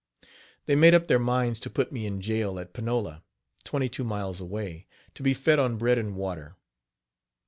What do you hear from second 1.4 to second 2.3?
to put me in